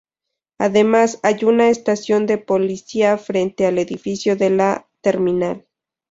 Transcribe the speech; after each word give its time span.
Además, 0.57 1.19
hay 1.21 1.43
una 1.45 1.69
estación 1.69 2.25
de 2.25 2.39
policía 2.39 3.19
frente 3.19 3.67
al 3.67 3.77
edificio 3.77 4.35
de 4.35 4.49
la 4.49 4.89
terminal. 5.01 5.67